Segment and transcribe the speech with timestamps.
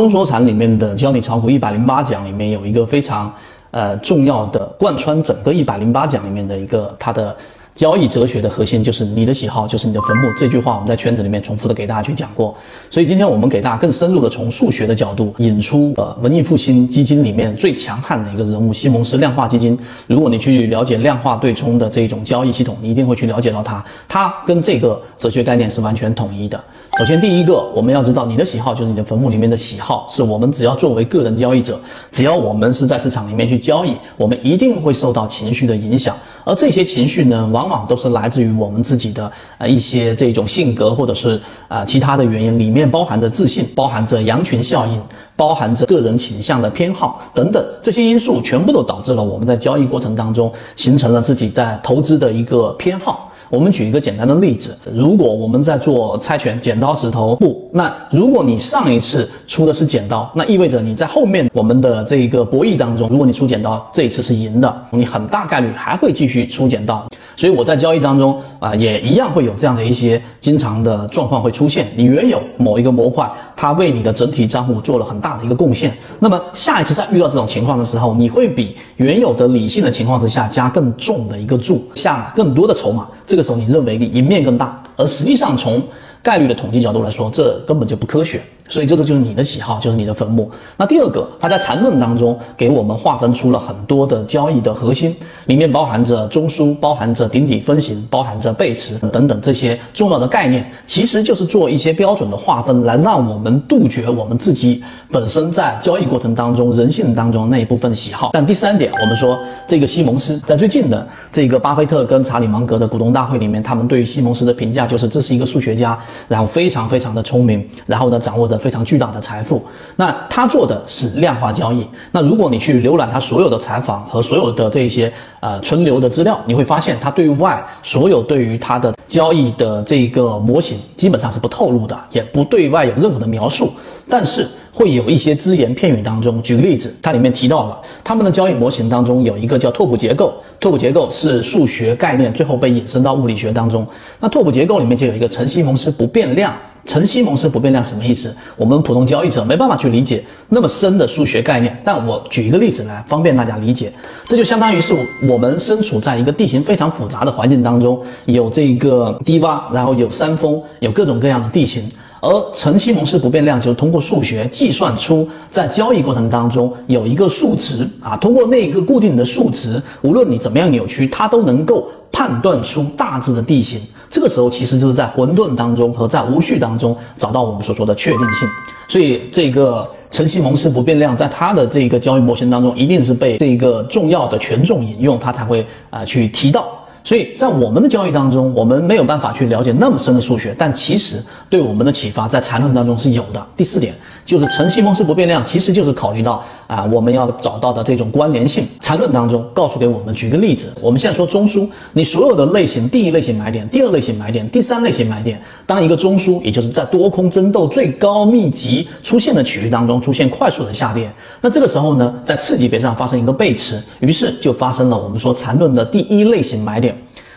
[0.00, 3.32] 中说禅里面的教你炒股一百零八讲里面有一个非常
[3.70, 7.36] 呃重要的贯穿整个一百零八讲里面的一个它的。
[7.74, 12.54] 交易哲学的核心就是你的喜好就是你的坟墓，这句话我们在圈子里面重复的给大家去讲过。
[12.88, 19.76] 所以今天我们给大家更深入的从数学的角度引出呃文艺复兴基金里面最强悍的一个人物西蒙斯量化基金。
[20.06, 26.62] 如果你去了解量化对冲的这种交易系统，你一定会去了解到它，它跟这个哲学概念是完全统一的。
[26.96, 31.76] 首先第一个我们要知道你的喜好就是你的坟墓里面的喜好，是我们只要作为个人交易者，
[32.12, 36.16] 只要我们是在市场里面去交易，我们一定会受到情绪的影响。
[36.44, 45.00] 而这些情绪呢，往往都是来自于我们自己的呃一些这种性格，或者是啊其他的原因，里面包含着自信，包含着羊群效应，
[45.36, 53.30] 包含着个人倾向的偏好等等，这些因素全部都导致了我们在交易过程当中形成了自己在投资的一个偏好。
[53.50, 67.06] 我们举一个简单的例子，如果我们在做猜拳，剪刀石头布，那如果你上一次出的是剪刀，那意味着你在后面我们的这个博弈当中，如果你出剪刀，这一次是赢的，你很大概率还会继续出剪刀。
[67.36, 71.86] 所以我在交易当中啊，也一样会有这样的一些经常的状况会出现。
[71.96, 83.06] 你原有某一个模块，它为你的整体账户做了很大的一个贡献，那么下一次再遇到这种情况的时候，你会比原有的理性的情况之下加更重的一个注，下更多的筹码。
[83.26, 85.82] 这这个时候你认为赢面更大，而实际上从
[86.22, 88.40] 概率的统计角度来说，这根本就不科学。
[88.66, 90.50] 所以这个就是你的喜好，就是你的坟墓。
[90.78, 95.14] 那第二个，他在缠论当中给我们划分出了很多的交易的核心，
[95.46, 108.30] 里面包含着中枢，包含着顶底分型，包含着背驰等等这些重要的概念，其实就是做一些标准的划分，来让我们杜绝我们自己本身在交易过程当中人性当中那一部分喜好。
[108.32, 118.53] 但第三点，我们说这个西蒙斯在最近的这个巴菲特跟查理芒格的股东大会里面，他们对于西蒙斯的评价就是这是一个数学家，然后非常非常的聪明，然后呢掌握着。
[118.58, 119.64] 非常巨大的财富，
[119.96, 121.86] 那他做的是量化交易。
[122.12, 133.72] 那如果你去浏览他所有的采访和所有的这些呃存留的资料，你会发现他对外所有对于他的交易的这个模型基本上是不透露的，也不对外有任何的描述。
[134.08, 143.86] 但是会有一些只言片语当中，举个例子，它里面提到了他们的交易模型当中有一个叫拓扑结构，拓扑结构是数学概念，最后被引申到物理学当中。
[144.18, 146.52] 那拓扑结构里面就有一个陈西蒙斯不变量。
[146.86, 148.36] 陈西蒙斯不变量什么意思？
[148.56, 153.90] 我们普通交易者没办法去理解那么深的数学概念，但我举一个例子来方便大家理解。
[154.24, 154.94] 这就相当于是
[155.26, 161.90] 我们身处在一个地形非常复杂的环境当中，有这个低洼，然后有山峰，有各种各样的地形。
[162.24, 173.78] 而陈西蒙氏不变量就是通过数学计算出在交易过程当中有一个数值啊，通过那一个固定的数值，无论你怎么样扭曲，它都能够判断出大致的地形。
[174.08, 178.48] 这个时候其实就是在混沌当中和在无序当中找到我们所说的确定性，
[178.88, 186.64] 所以这个陈西蒙氏不变量在它的这个交易模型当中一定是被这个重要的权重引用，它才会啊去提到。
[187.04, 193.46] 所以在我们的交易当中，我们没有办法去了解那么深的数学，但其实对我们的启发在缠论当中是有的。
[193.54, 193.94] 第四点
[194.24, 198.66] 就是陈西蒙斯不变量，其实就是考虑到啊我们要找到的这种关联性。
[198.80, 216.96] 缠论当中告诉给我们，举个例子，我们现在说中枢，你所有的类型，第一类型买点，第二类型买点，第三类型买点，当一个中枢，也就是在多空争斗最高密集出现的区域当中出现快速的下跌，那这个时候呢，在次级别上发生一个背驰，于是就发生了我们说缠论的第一类型买点。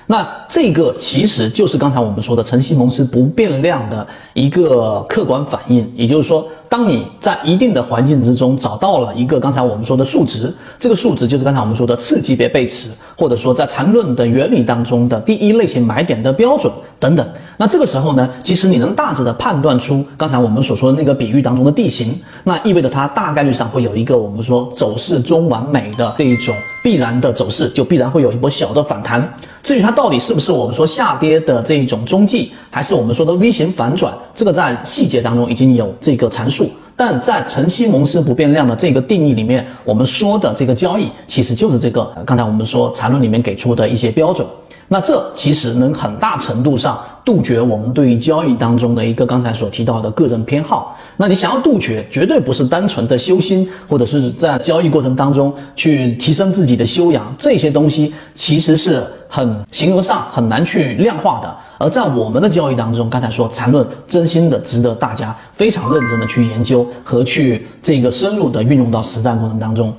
[0.09, 17.27] 那这个其实就是刚才我们说的陈曦蒙斯不变量的一个客观反应，也就是说，当你在一定的环境之中找到了一个刚才我们说的数值，这个数值就是刚才我们说的次级别背驰，或者说在缠论的原理当中的第一类型买点的标准等等。
[17.57, 26.55] 那这个时候呢，其实你能大致的判断出刚才我们所说的那个比喻当中的地形，那意味着它大概率上会有一个我们说走势中完美的这一种
[26.87, 29.29] 必然的走势，就必然会有一波小的反弹。
[29.61, 36.71] 至于它到底是不是我们说下跌的这一种中继，还是我们说的 V 型反转，这个在细节当中已经有这个阐述。
[36.95, 44.47] 但在晨曦蒙斯不变量的这个定义里面，我们说的这个交易其实就是这个刚才我们说缠论里面给出的一些标准。
[44.87, 50.97] 那这其实能很大程度上杜绝我们对于交易当中的一个刚才所提到的个人偏好。
[51.17, 61.53] 那你想要杜绝，绝对不是单纯的修心，或者是在交易过程当中去提升自己的修养，这些东西其实是很形而上很难去量化的。
[61.77, 69.93] 而在我们的交易当中，刚才说缠论真心的值得大家非常认真的去研究和去这个深入的运用到实战过程当中。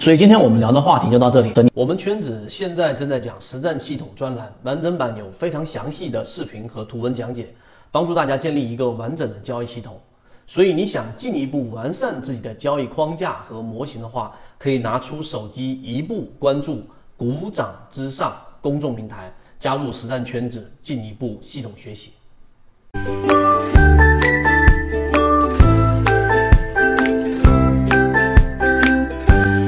[0.00, 1.52] 所以今天我们聊的话题就到这里。
[1.74, 7.54] 我们圈子现在正在讲实战系统专栏完整版，有非常详细的视频和图文讲解，
[7.92, 10.00] 帮助大家建立一个完整的交易系统。
[10.46, 16.82] 所以你想进一步完善自己的交易框架和模型的话，可以拿出手机，一步关注
[17.18, 22.12] 股掌之上公众平台，加入实战圈子，进一步系统学习。